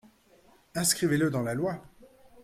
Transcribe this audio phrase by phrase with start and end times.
[0.75, 1.79] Inscrivez-le dans la loi